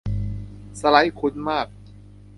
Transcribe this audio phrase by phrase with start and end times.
[0.79, 1.67] สไลด์คุ้นมาก